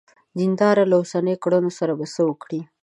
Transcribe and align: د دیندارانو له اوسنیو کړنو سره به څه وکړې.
د 0.03 0.03
دیندارانو 0.39 0.89
له 0.91 0.95
اوسنیو 1.01 1.41
کړنو 1.43 1.71
سره 1.79 1.93
به 1.99 2.05
څه 2.13 2.21
وکړې. 2.29 2.59